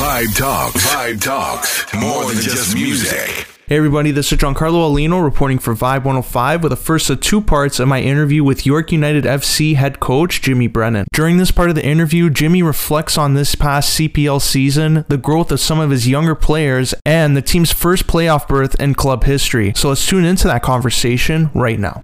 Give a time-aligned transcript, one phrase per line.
[0.00, 0.86] Vibe Talks.
[0.86, 1.94] Vibe Talks.
[1.94, 3.46] More than just music.
[3.66, 7.42] Hey everybody, this is Giancarlo Alino reporting for Vibe 105 with the first of two
[7.42, 11.04] parts of my interview with York United FC head coach Jimmy Brennan.
[11.12, 15.52] During this part of the interview, Jimmy reflects on this past CPL season, the growth
[15.52, 19.74] of some of his younger players, and the team's first playoff berth in club history.
[19.76, 22.02] So let's tune into that conversation right now.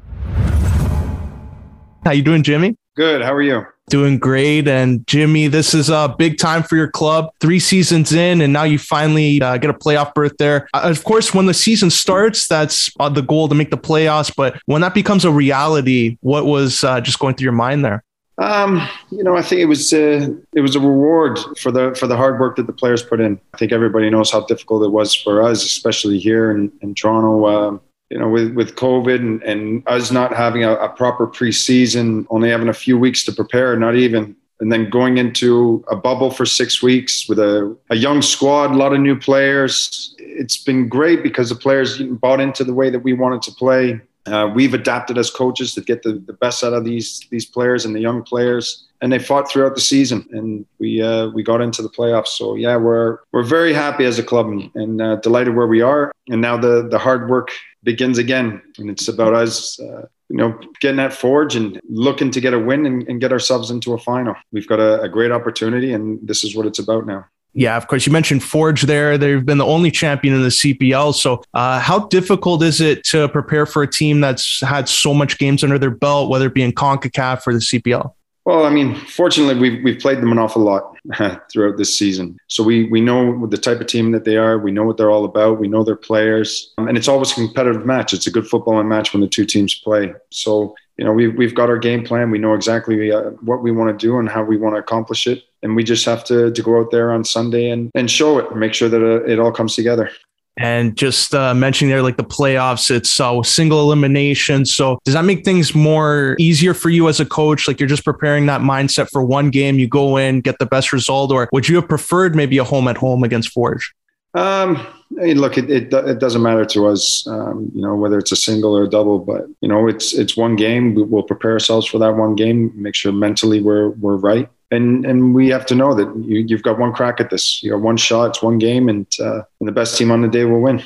[2.05, 2.77] How you doing, Jimmy?
[2.95, 3.23] Good.
[3.23, 3.65] How are you?
[3.89, 4.66] Doing great.
[4.66, 7.30] And Jimmy, this is a big time for your club.
[7.41, 10.68] Three seasons in, and now you finally uh, get a playoff berth there.
[10.75, 14.35] Uh, of course, when the season starts, that's uh, the goal to make the playoffs.
[14.35, 18.03] But when that becomes a reality, what was uh, just going through your mind there?
[18.39, 22.07] Um, you know, I think it was uh, it was a reward for the for
[22.07, 23.40] the hard work that the players put in.
[23.54, 27.46] I think everybody knows how difficult it was for us, especially here in, in Toronto.
[27.46, 32.27] Um, you know, with, with COVID and, and us not having a, a proper preseason,
[32.31, 36.31] only having a few weeks to prepare, not even, and then going into a bubble
[36.31, 40.15] for six weeks with a, a young squad, a lot of new players.
[40.19, 44.01] It's been great because the players bought into the way that we wanted to play.
[44.27, 47.85] Uh, we've adapted as coaches to get the, the best out of these these players
[47.85, 51.61] and the young players, and they fought throughout the season, and we uh, we got
[51.61, 52.29] into the playoffs.
[52.29, 55.81] So yeah, we're we're very happy as a club and, and uh, delighted where we
[55.81, 56.13] are.
[56.29, 57.51] And now the the hard work
[57.85, 59.79] begins again, and it's about us.
[59.79, 63.31] Uh, you know, getting that forge and looking to get a win and, and get
[63.31, 64.35] ourselves into a final.
[64.51, 67.27] We've got a, a great opportunity, and this is what it's about now.
[67.57, 68.07] Yeah, of course.
[68.07, 69.17] You mentioned Forge there.
[69.17, 71.15] They've been the only champion in the CPL.
[71.15, 75.39] So, uh, how difficult is it to prepare for a team that's had so much
[75.39, 78.13] games under their belt, whether it be in CONCACAF or the CPL?
[78.45, 80.97] Well, I mean, fortunately, we've, we've played them an awful lot
[81.51, 82.37] throughout this season.
[82.47, 84.59] So we, we know the type of team that they are.
[84.59, 85.59] We know what they're all about.
[85.59, 86.75] We know their players.
[86.77, 88.13] Um, and it's always a competitive match.
[88.13, 90.13] It's a good footballing match when the two teams play.
[90.31, 92.30] So, you know, we've, we've got our game plan.
[92.30, 95.27] We know exactly uh, what we want to do and how we want to accomplish
[95.27, 95.44] it.
[95.62, 98.55] And we just have to, to go out there on Sunday and, and show it,
[98.56, 100.11] make sure that uh, it all comes together.
[100.58, 104.64] And just uh, mentioning there, like the playoffs, it's uh, single elimination.
[104.64, 107.68] So does that make things more easier for you as a coach?
[107.68, 110.95] Like you're just preparing that mindset for one game, you go in, get the best
[110.95, 113.95] result, or would you have preferred maybe a home at home against Forge?
[114.36, 118.36] Um, look, it, it, it doesn't matter to us, um, you know, whether it's a
[118.36, 119.19] single or a double.
[119.19, 120.95] But you know, it's it's one game.
[120.95, 122.70] We, will prepare ourselves for that one game.
[122.74, 126.63] Make sure mentally we're we're right, and and we have to know that you, have
[126.63, 127.63] got one crack at this.
[127.63, 128.30] You got one shot.
[128.30, 130.82] It's one game, and uh, and the best team on the day will win.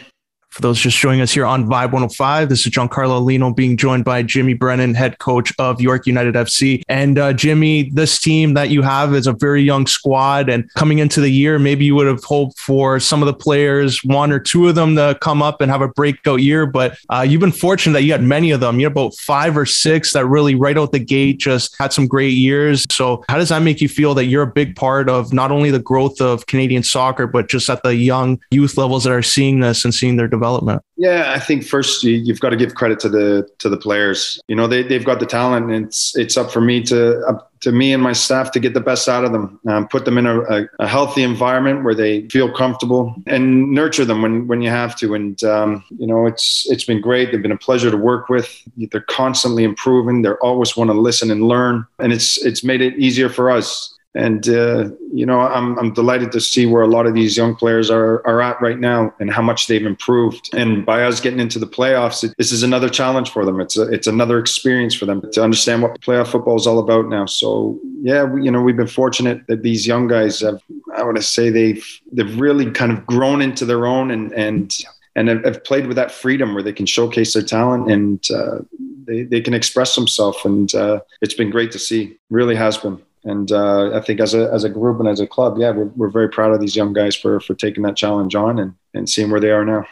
[0.50, 4.05] For those just joining us here on Vibe 105, this is Giancarlo Alino being joined
[4.05, 6.83] by Jimmy Brennan, head coach of York United FC.
[6.88, 10.49] And uh, Jimmy, this team that you have is a very young squad.
[10.49, 14.03] And coming into the year, maybe you would have hoped for some of the players,
[14.03, 16.67] one or two of them to come up and have a breakout year.
[16.67, 18.81] But uh, you've been fortunate that you had many of them.
[18.81, 22.09] You had about five or six that really right out the gate just had some
[22.09, 22.84] great years.
[22.91, 25.71] So how does that make you feel that you're a big part of not only
[25.71, 29.61] the growth of Canadian soccer, but just at the young youth levels that are seeing
[29.61, 30.40] this and seeing their development?
[30.41, 30.83] Development?
[30.97, 34.41] Yeah, I think first you, have got to give credit to the to the players.
[34.49, 37.51] You know, they they've got the talent, and it's it's up for me to up
[37.61, 40.17] to me and my staff to get the best out of them, um, put them
[40.17, 44.62] in a, a, a, healthy environment where they feel comfortable, and nurture them when when
[44.62, 45.15] you have to.
[45.15, 47.31] And um, you know, it's it's been great.
[47.31, 48.49] They've been a pleasure to work with.
[48.77, 50.23] They're constantly improving.
[50.23, 53.95] They're always want to listen and learn, and it's it's made it easier for us.
[54.15, 57.54] And uh, you know, I'm I'm delighted to see where a lot of these young
[57.54, 60.50] players are are at right now and how much they've improved.
[60.53, 63.60] And by us getting into the playoffs, it, this is another challenge for them.
[63.60, 67.09] It's a, it's another experience for them to understand what playoff football is all about
[67.09, 67.26] now.
[67.26, 70.60] So yeah, we, you know, we've been fortunate that these young guys have.
[70.97, 74.76] I want to say they've they've really kind of grown into their own and and
[75.15, 78.59] and have, played with that freedom where they can showcase their talent and uh,
[79.06, 80.38] they, they can express themselves.
[80.44, 82.19] And uh, it's been great to see.
[82.31, 83.00] Really has been.
[83.25, 85.91] And uh, I think as a, as a group and as a club, yeah, we're,
[85.97, 89.08] we're very proud of these young guys for, for taking that challenge on and, and
[89.08, 89.86] seeing where they are now.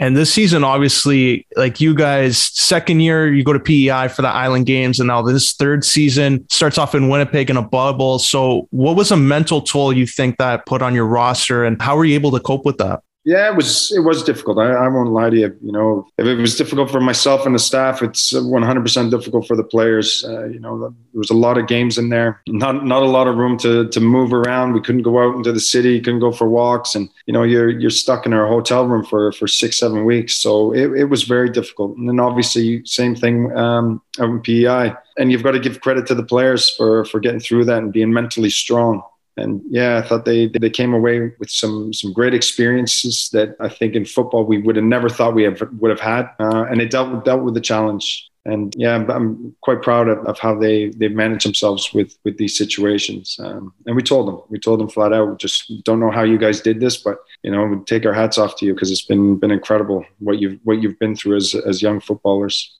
[0.00, 4.28] And this season, obviously, like you guys, second year, you go to PEI for the
[4.28, 8.20] Island Games, and now this third season starts off in Winnipeg in a bubble.
[8.20, 11.96] So, what was a mental toll you think that put on your roster, and how
[11.96, 13.02] were you able to cope with that?
[13.28, 14.56] Yeah, it was it was difficult.
[14.56, 15.54] I, I, won't lie to you.
[15.60, 19.54] You know, if it was difficult for myself and the staff, it's 100% difficult for
[19.54, 20.24] the players.
[20.26, 23.28] Uh, you know, there was a lot of games in there, not not a lot
[23.28, 24.72] of room to to move around.
[24.72, 27.68] We couldn't go out into the city, couldn't go for walks, and you know, you're
[27.68, 30.34] you're stuck in our hotel room for for six seven weeks.
[30.36, 31.98] So it, it was very difficult.
[31.98, 34.94] And then obviously, same thing um, in PEI.
[35.18, 37.92] And you've got to give credit to the players for for getting through that and
[37.92, 39.02] being mentally strong
[39.38, 43.68] and yeah, I thought they they came away with some some great experiences that I
[43.68, 46.80] think in football we would have never thought we have, would have had, uh, and
[46.80, 48.28] it dealt dealt with the challenge.
[48.48, 52.56] and yeah, I'm quite proud of, of how they they've managed themselves with with these
[52.56, 53.38] situations.
[53.38, 56.38] Um, and we told them, we told them flat out, just don't know how you
[56.38, 59.04] guys did this, but you know, we take our hats off to you because it's
[59.04, 62.78] been been incredible what you've what you've been through as as young footballers.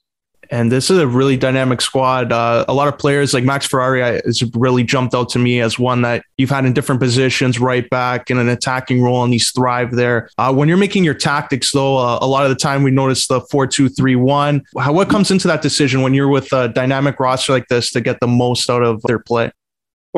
[0.50, 2.32] And this is a really dynamic squad.
[2.32, 5.78] Uh, a lot of players like Max Ferrari has really jumped out to me as
[5.78, 9.50] one that you've had in different positions, right back in an attacking role, and he's
[9.50, 10.30] thrived there.
[10.38, 13.26] Uh, when you're making your tactics, though, uh, a lot of the time we notice
[13.26, 14.64] the four-two-three-one.
[14.72, 18.20] What comes into that decision when you're with a dynamic roster like this to get
[18.20, 19.52] the most out of their play?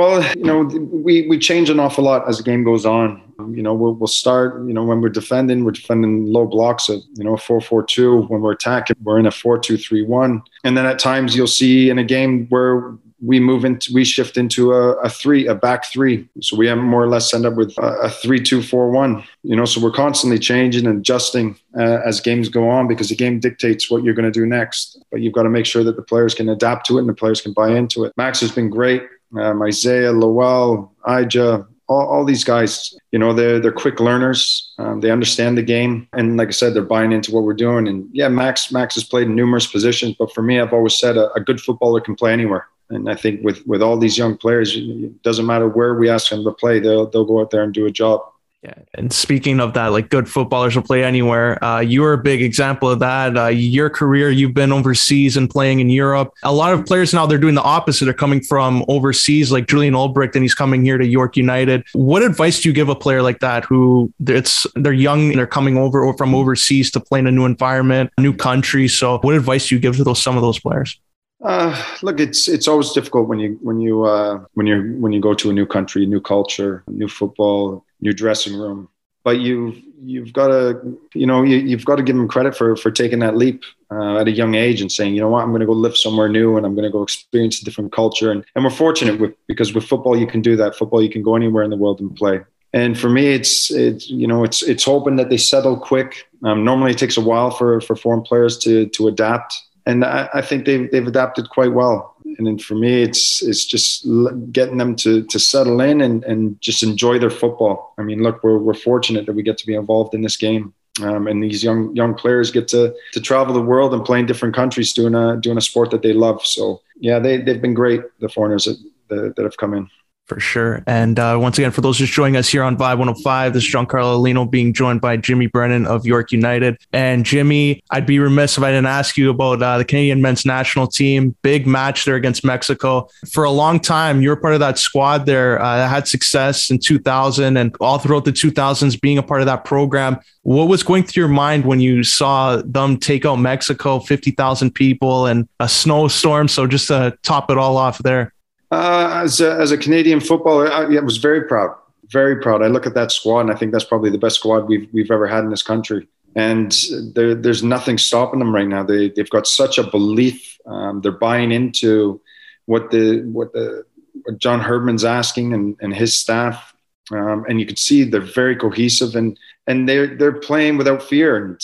[0.01, 3.21] Well, you know, we, we change an awful lot as the game goes on.
[3.39, 6.89] Um, you know, we'll, we'll start, you know, when we're defending, we're defending low blocks
[6.89, 8.23] of, you know, 4 4 2.
[8.23, 10.43] When we're attacking, we're in a 4 2 3 1.
[10.65, 14.37] And then at times you'll see in a game where we move into, we shift
[14.37, 16.29] into a, a three, a back three.
[16.41, 19.25] So we have more or less end up with a, a three, two, four, one.
[19.43, 23.17] You know, so we're constantly changing and adjusting uh, as games go on because the
[23.17, 25.03] game dictates what you're going to do next.
[25.11, 27.15] But you've got to make sure that the players can adapt to it and the
[27.15, 28.13] players can buy into it.
[28.17, 29.03] Max has been great
[29.39, 34.73] um, Isaiah, Lowell, Ija, all, all, these guys, you know, they're they're quick learners.
[34.79, 37.89] Um, they understand the game, and like I said, they're buying into what we're doing.
[37.89, 41.17] And yeah, Max Max has played in numerous positions, but for me, I've always said
[41.17, 42.69] a, a good footballer can play anywhere.
[42.91, 46.31] And I think with with all these young players, it doesn't matter where we ask
[46.31, 48.23] them to play, they'll they'll go out there and do a job.
[48.63, 51.63] Yeah, and speaking of that, like good footballers will play anywhere.
[51.65, 53.35] Uh, you're a big example of that.
[53.35, 56.35] Uh, your career, you've been overseas and playing in Europe.
[56.43, 58.05] A lot of players now they're doing the opposite.
[58.05, 61.87] They're coming from overseas, like Julian Ulbricht, and he's coming here to York United.
[61.95, 65.47] What advice do you give a player like that who it's they're young and they're
[65.47, 68.89] coming over or from overseas to play in a new environment, a new country?
[68.89, 71.01] So, what advice do you give to those some of those players?
[71.43, 75.21] Uh, look, it's it's always difficult when you when you uh, when you when you
[75.21, 78.89] go to a new country, new culture, new football, new dressing room.
[79.25, 82.77] But you've you've got to you know you, have got to give them credit for
[82.77, 85.51] for taking that leap uh, at a young age and saying you know what I'm
[85.51, 88.31] going to go live somewhere new and I'm going to go experience a different culture
[88.31, 90.77] and and we're fortunate with because with football you can do that.
[90.77, 92.41] Football you can go anywhere in the world and play.
[92.73, 96.29] And for me, it's it's you know it's it's hoping that they settle quick.
[96.45, 99.55] Um, normally, it takes a while for for foreign players to to adapt
[99.91, 102.15] and I, I, think they've they've adapted quite well.
[102.39, 104.07] And then for me, it's it's just
[104.53, 107.95] getting them to to settle in and and just enjoy their football.
[107.99, 110.73] I mean, look, we're we're fortunate that we get to be involved in this game.
[111.03, 114.27] Um, and these young young players get to to travel the world and play in
[114.27, 116.45] different countries doing a doing a sport that they love.
[116.45, 118.03] So yeah, they they've been great.
[118.21, 118.79] The foreigners that
[119.09, 119.89] that, that have come in.
[120.31, 120.85] For sure.
[120.87, 123.69] And uh, once again, for those just joining us here on Vibe 105, this is
[123.69, 126.79] Giancarlo Alino being joined by Jimmy Brennan of York United.
[126.93, 130.47] And Jimmy, I'd be remiss if I didn't ask you about uh, the Canadian men's
[130.47, 131.35] national team.
[131.43, 133.09] Big match there against Mexico.
[133.33, 136.71] For a long time, you were part of that squad there uh, that had success
[136.71, 140.17] in 2000 and all throughout the 2000s being a part of that program.
[140.43, 145.27] What was going through your mind when you saw them take out Mexico, 50,000 people
[145.27, 146.47] and a snowstorm?
[146.47, 148.33] So just to top it all off there.
[148.71, 151.77] Uh, as, a, as a Canadian footballer, I, I was very proud,
[152.09, 152.63] very proud.
[152.63, 155.11] I look at that squad and I think that's probably the best squad we've, we've
[155.11, 156.07] ever had in this country.
[156.37, 156.73] And
[157.15, 158.85] there, there's nothing stopping them right now.
[158.85, 160.59] They, they've got such a belief.
[160.67, 162.21] Um, they're buying into
[162.67, 163.85] what the, what the,
[164.23, 166.73] what John Herdman's asking and, and his staff.
[167.11, 169.37] Um, and you can see they're very cohesive and,
[169.67, 171.45] and they're, they're playing without fear.
[171.45, 171.61] And,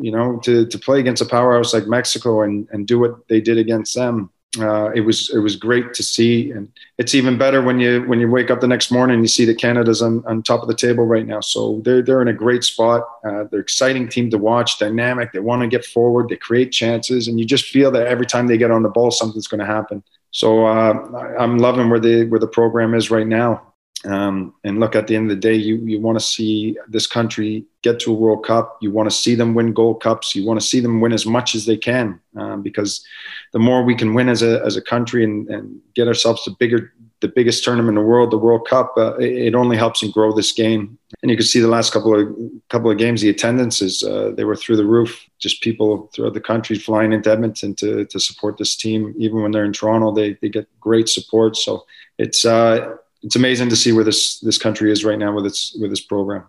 [0.00, 3.40] you know, to, to play against a powerhouse like Mexico and, and do what they
[3.40, 7.60] did against them uh, it was it was great to see, and it's even better
[7.60, 10.42] when you when you wake up the next morning you see that Canada's on, on
[10.42, 11.40] top of the table right now.
[11.40, 13.06] So they're they're in a great spot.
[13.22, 15.32] Uh, they're exciting team to watch, dynamic.
[15.32, 16.30] They want to get forward.
[16.30, 19.10] They create chances, and you just feel that every time they get on the ball,
[19.10, 20.02] something's going to happen.
[20.30, 23.74] So uh, I'm loving where the where the program is right now.
[24.04, 27.06] Um, and look, at the end of the day, you you want to see this
[27.06, 28.78] country get to a World Cup.
[28.80, 30.36] You want to see them win Gold Cups.
[30.36, 33.04] You want to see them win as much as they can, um, because
[33.52, 36.52] the more we can win as a as a country and, and get ourselves to
[36.58, 40.12] bigger the biggest tournament in the world, the World Cup, uh, it, only helps and
[40.12, 40.96] grow this game.
[41.20, 42.28] And you can see the last couple of
[42.68, 45.26] couple of games, the attendances uh, they were through the roof.
[45.40, 49.50] Just people throughout the country flying into Edmonton to to support this team, even when
[49.50, 51.56] they're in Toronto, they they get great support.
[51.56, 51.84] So
[52.16, 52.44] it's.
[52.44, 55.90] Uh, it's amazing to see where this this country is right now with its with
[55.90, 56.44] this program.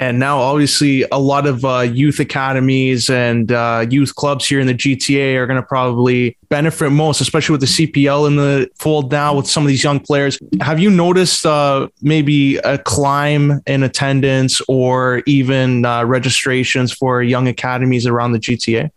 [0.00, 4.66] And now, obviously, a lot of uh, youth academies and uh, youth clubs here in
[4.66, 9.12] the GTA are going to probably benefit most, especially with the CPL in the fold
[9.12, 10.38] now with some of these young players.
[10.62, 17.46] Have you noticed uh, maybe a climb in attendance or even uh, registrations for young
[17.46, 18.88] academies around the GTA?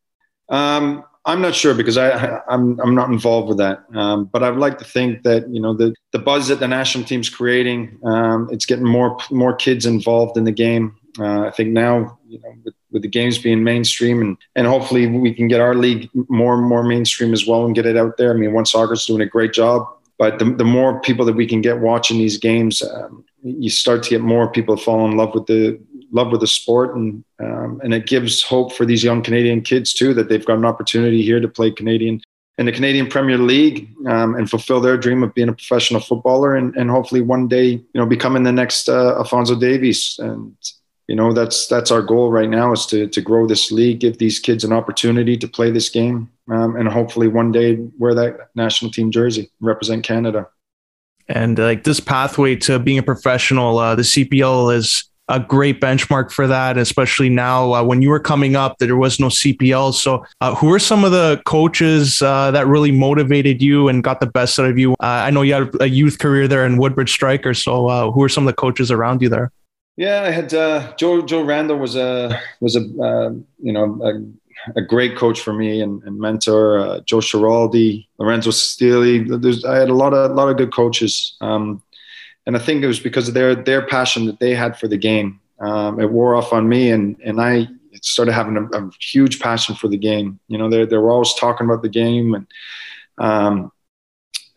[0.48, 3.84] Um, I'm not sure because I, I'm I'm not involved with that.
[3.94, 7.06] Um, but I'd like to think that you know the the buzz that the national
[7.06, 10.96] team's creating, um, it's getting more more kids involved in the game.
[11.20, 15.06] Uh, I think now, you know, with, with, the games being mainstream and, and hopefully
[15.06, 18.18] we can get our league more and more mainstream as well and get it out
[18.18, 18.32] there.
[18.32, 19.88] I mean, OneSoccer's doing a great job,
[20.18, 24.02] but the, the more people that we can get watching these games, um, you start
[24.04, 25.80] to get more people fall in love with the
[26.14, 29.94] love with the sport, and um, and it gives hope for these young Canadian kids
[29.94, 32.22] too that they've got an opportunity here to play Canadian
[32.60, 36.56] in the Canadian Premier League um, and fulfill their dream of being a professional footballer,
[36.56, 40.18] and, and hopefully one day you know becoming the next uh, Alfonso Davies.
[40.20, 40.56] And
[41.08, 44.20] you know that's that's our goal right now is to to grow this league, give
[44.20, 48.50] these kids an opportunity to play this game, um, and hopefully one day wear that
[48.56, 50.48] national team jersey, represent Canada.
[51.30, 56.32] And like this pathway to being a professional, uh, the CPL is a great benchmark
[56.32, 59.94] for that, especially now uh, when you were coming up, that there was no CPL.
[59.94, 64.20] So, uh, who are some of the coaches uh, that really motivated you and got
[64.20, 64.94] the best out of you?
[64.94, 67.54] Uh, I know you had a youth career there in Woodbridge Striker.
[67.54, 69.52] So, uh, who are some of the coaches around you there?
[69.96, 71.22] Yeah, I had uh, Joe.
[71.22, 72.82] Joe Randall was a was a
[73.60, 77.02] you know a, a, great coach for me and, and mentor.
[77.06, 79.20] Joe Schiraldi, Lorenzo Steely.
[79.20, 81.38] There's I had a lot of a lot of good coaches.
[81.42, 81.82] Um,
[82.46, 84.98] and I think it was because of their their passion that they had for the
[84.98, 85.40] game.
[85.60, 87.68] Um, it wore off on me, and and I
[88.02, 90.40] started having a, a, huge passion for the game.
[90.48, 92.48] You know, they they were always talking about the game, and
[93.18, 93.72] um,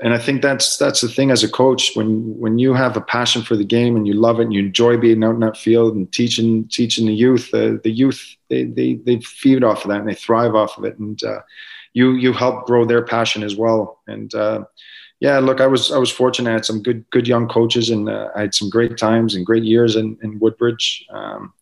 [0.00, 3.00] and I think that's that's the thing as a coach when when you have a
[3.00, 5.56] passion for the game and you love it and you enjoy being out in that
[5.56, 7.52] field and teaching teaching the youth.
[7.54, 10.84] Uh, the youth they, they they feed off of that and they thrive off of
[10.84, 11.40] it, and uh,
[11.94, 14.00] you you help grow their passion as well.
[14.06, 14.64] And uh,
[15.20, 16.50] yeah, look, I was I was fortunate.
[16.50, 19.46] I had some good good young coaches, and uh, I had some great times and
[19.46, 21.06] great years in, in Woodbridge.
[21.10, 21.54] Um,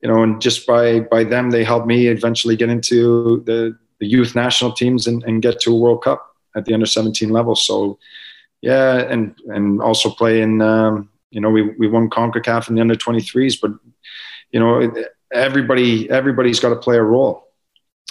[0.00, 4.06] you know, and just by by them, they helped me eventually get into the the
[4.06, 7.54] youth national teams and, and get to a World Cup at the under 17 level.
[7.54, 7.98] So,
[8.60, 10.62] yeah, and and also play in.
[10.62, 13.72] Um, you know, we we won Concacaf in the under 23s, but
[14.52, 14.92] you know,
[15.32, 17.49] everybody everybody's got to play a role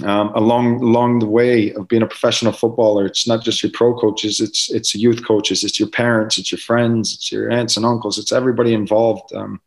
[0.03, 3.05] um, along along the way of being a professional footballer.
[3.05, 6.59] It's not just your pro coaches; it's it's youth coaches, it's your parents, it's your
[6.59, 9.33] friends, it's your aunts and uncles, it's everybody involved.
[9.33, 9.61] Um,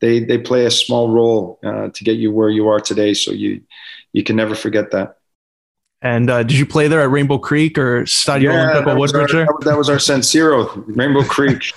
[0.00, 3.14] they they play a small role uh, to get you where you are today.
[3.14, 3.62] So you
[4.12, 5.19] you can never forget that.
[6.02, 9.32] And uh, did you play there at Rainbow Creek or Stadio yeah, Olimpico Woodbridge?
[9.64, 11.72] That was our San Siro, Rainbow Creek.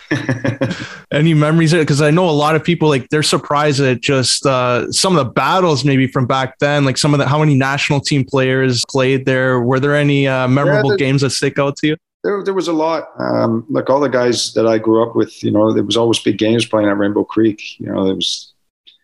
[1.12, 1.74] Any memories?
[1.74, 5.26] Because I know a lot of people like they're surprised at just uh, some of
[5.26, 6.86] the battles maybe from back then.
[6.86, 9.60] Like some of the how many national team players played there.
[9.60, 11.98] Were there any uh, memorable yeah, games that stick out to you?
[12.24, 13.10] There, there was a lot.
[13.20, 16.20] Um, like all the guys that I grew up with, you know, there was always
[16.20, 17.78] big games playing at Rainbow Creek.
[17.78, 18.53] You know, there was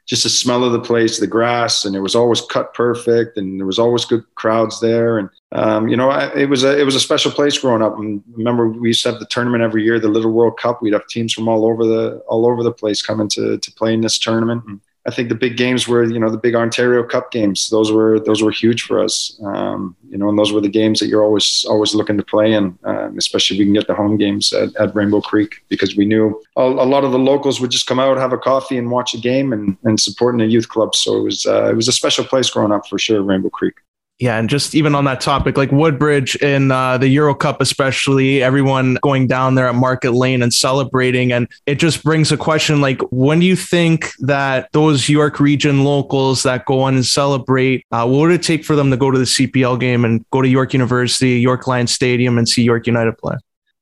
[0.10, 3.60] just the smell of the place, the grass, and it was always cut perfect, and
[3.60, 5.20] there was always good crowds there.
[5.20, 7.96] And um, you know, I, it was a it was a special place growing up.
[8.00, 10.82] And remember, we used to have the tournament every year, the Little World Cup.
[10.82, 13.94] We'd have teams from all over the all over the place coming to to play
[13.94, 14.64] in this tournament.
[14.68, 17.70] And I think the big games were, you know, the big Ontario Cup games.
[17.70, 19.40] Those were those were huge for us.
[19.44, 22.54] Um, you know, and those were the games that you're always always looking to play
[22.54, 25.96] in, um, especially if we can get the home games at, at Rainbow Creek because
[25.96, 28.78] we knew a, a, lot of the locals would just come out, have a coffee,
[28.78, 30.96] and watch a game and, and supporting a youth club.
[30.96, 33.74] So it was uh, it was a special place growing up for sure, Rainbow Creek.
[34.20, 38.44] Yeah, and just even on that topic, like Woodbridge in uh, the Euro Cup, especially,
[38.44, 42.82] everyone going down there at Market Lane and celebrating, and it just brings a question:
[42.82, 47.86] like, when do you think that those York Region locals that go on and celebrate,
[47.94, 50.42] uh, what would it take for them to go to the CPL game and go
[50.42, 53.38] to York University, York Lions Stadium, and see York United play?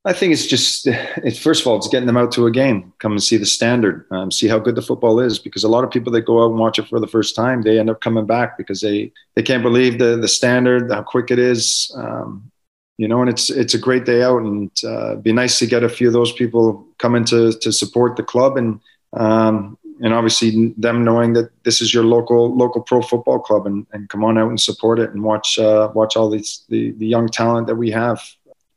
[0.07, 2.93] I think it's just, it's first of all, it's getting them out to a game,
[2.99, 5.37] come and see the standard, um, see how good the football is.
[5.37, 7.61] Because a lot of people that go out and watch it for the first time,
[7.61, 11.29] they end up coming back because they they can't believe the the standard, how quick
[11.29, 11.91] it is.
[11.97, 12.49] Um,
[12.97, 15.83] you know, and it's it's a great day out, and uh, be nice to get
[15.83, 18.79] a few of those people coming to to support the club, and
[19.11, 23.85] um, and obviously them knowing that this is your local local pro football club, and,
[23.91, 27.05] and come on out and support it, and watch uh, watch all these the the
[27.05, 28.21] young talent that we have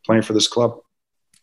[0.05, 0.81] playing for this club.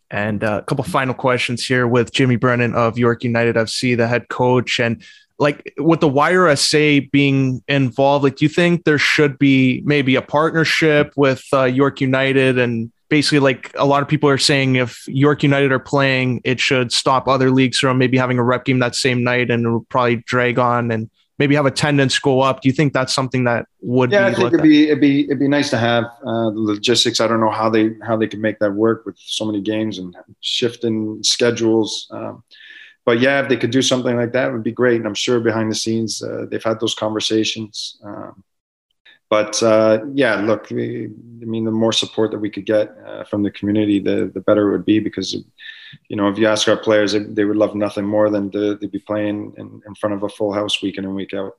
[0.10, 4.08] And uh, a couple final questions here with Jimmy Brennan of York United FC, the
[4.08, 4.80] head coach.
[4.80, 5.04] And
[5.40, 10.22] like with the YRSA being involved, like do you think there should be maybe a
[10.22, 15.04] partnership with uh, York United and basically like a lot of people are saying if
[15.08, 18.80] York United are playing, it should stop other leagues from maybe having a rep game
[18.80, 22.62] that same night and it will probably drag on and maybe have attendance go up.
[22.62, 24.12] Do you think that's something that would?
[24.12, 27.22] Yeah, I think it'd be it'd be it'd be nice to have uh, the logistics.
[27.22, 30.00] I don't know how they how they can make that work with so many games
[30.00, 32.08] and shifting schedules.
[32.12, 32.44] Um,
[33.06, 34.98] but yeah, if they could do something like that, would be great.
[34.98, 37.98] And I'm sure behind the scenes uh, they've had those conversations.
[38.04, 38.44] Um,
[39.30, 41.10] But uh, yeah, look, we,
[41.42, 44.40] I mean, the more support that we could get uh, from the community, the the
[44.40, 45.00] better it would be.
[45.00, 45.34] Because,
[46.08, 48.78] you know, if you ask our players, they, they would love nothing more than to,
[48.78, 51.54] to be playing in, in front of a full house week in and week out.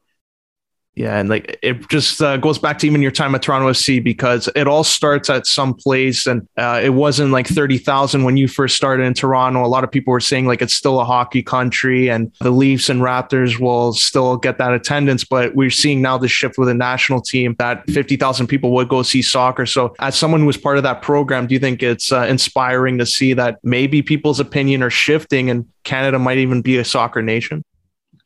[0.98, 4.02] Yeah, and like it just uh, goes back to even your time at Toronto FC
[4.02, 8.36] because it all starts at some place, and uh, it wasn't like thirty thousand when
[8.36, 9.64] you first started in Toronto.
[9.64, 12.88] A lot of people were saying like it's still a hockey country, and the Leafs
[12.88, 15.22] and Raptors will still get that attendance.
[15.22, 18.88] But we're seeing now the shift with the national team that fifty thousand people would
[18.88, 19.66] go see soccer.
[19.66, 22.98] So, as someone who was part of that program, do you think it's uh, inspiring
[22.98, 27.22] to see that maybe people's opinion are shifting, and Canada might even be a soccer
[27.22, 27.62] nation?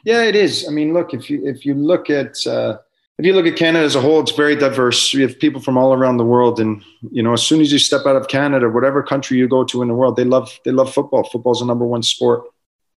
[0.05, 0.67] Yeah, it is.
[0.69, 2.79] I mean, look if you if you look at uh,
[3.19, 5.15] if you look at Canada as a whole, it's very diverse.
[5.15, 7.79] We have people from all around the world, and you know, as soon as you
[7.79, 10.73] step out of Canada, whatever country you go to in the world, they love they
[10.73, 11.25] love football.
[11.25, 12.45] Football's the number one sport,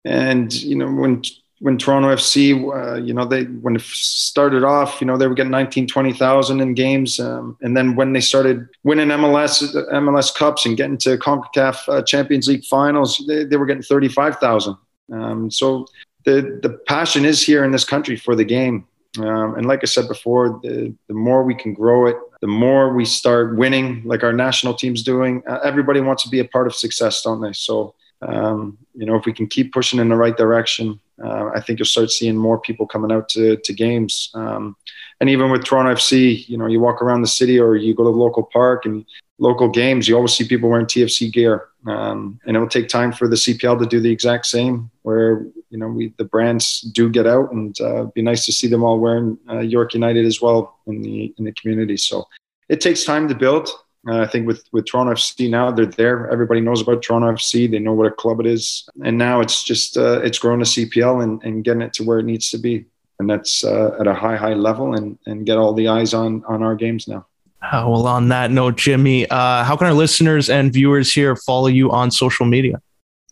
[0.03, 1.21] and you know when
[1.59, 5.33] when Toronto FC, uh, you know, they when it started off, you know, they were
[5.33, 7.19] getting 19, 20,000 in games.
[7.19, 12.01] Um, and then when they started winning MLS, MLS Cups and getting to CONCACAF uh,
[12.01, 14.75] Champions League finals, they, they were getting 35,000.
[15.13, 15.85] Um, so
[16.25, 18.87] the the passion is here in this country for the game.
[19.17, 22.93] Um, and like I said before, the, the more we can grow it, the more
[22.93, 25.41] we start winning, like our national team's doing.
[25.47, 27.53] Uh, everybody wants to be a part of success, don't they?
[27.53, 31.61] So, um, you know, if we can keep pushing in the right direction, uh, I
[31.61, 34.31] think you'll start seeing more people coming out to, to games.
[34.33, 34.75] Um,
[35.21, 38.03] and even with Toronto FC, you know, you walk around the city or you go
[38.03, 39.05] to the local park and
[39.39, 41.67] local games, you always see people wearing TFC gear.
[41.87, 45.45] Um, and it will take time for the CPL to do the exact same, where
[45.69, 48.83] you know we the brands do get out, and uh, be nice to see them
[48.83, 51.97] all wearing uh, York United as well in the in the community.
[51.97, 52.25] So
[52.69, 53.69] it takes time to build.
[54.07, 56.29] Uh, I think with with Toronto FC now they're there.
[56.29, 57.69] Everybody knows about Toronto FC.
[57.69, 60.65] They know what a club it is, and now it's just uh, it's growing a
[60.65, 62.85] CPL and, and getting it to where it needs to be,
[63.19, 66.43] and that's uh, at a high high level, and and get all the eyes on
[66.45, 67.25] on our games now.
[67.61, 71.67] Uh, well, on that note, Jimmy, uh, how can our listeners and viewers here follow
[71.67, 72.79] you on social media?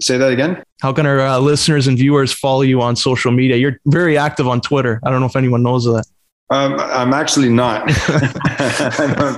[0.01, 0.63] Say that again.
[0.81, 3.57] How can our uh, listeners and viewers follow you on social media?
[3.57, 4.99] You're very active on Twitter.
[5.03, 6.05] I don't know if anyone knows that.
[6.49, 7.83] Um, I'm actually not.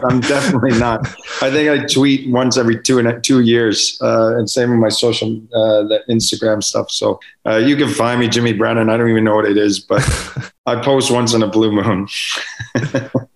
[0.09, 1.07] I'm definitely not.
[1.41, 4.89] I think I tweet once every two and two years, uh, and same with my
[4.89, 6.91] social, uh, the Instagram stuff.
[6.91, 8.89] So uh, you can find me, Jimmy Brennan.
[8.89, 10.01] I don't even know what it is, but
[10.65, 12.07] I post once in a blue moon.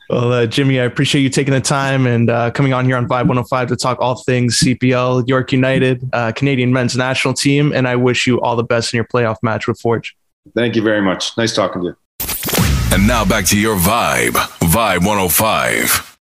[0.09, 3.05] Well, uh, Jimmy, I appreciate you taking the time and uh, coming on here on
[3.07, 7.87] Vibe 105 to talk all things CPL, York United, uh, Canadian men's national team, and
[7.87, 10.15] I wish you all the best in your playoff match with Forge.
[10.55, 11.37] Thank you very much.
[11.37, 11.95] Nice talking to you.
[12.91, 16.09] And now back to your vibe, Vibe 105.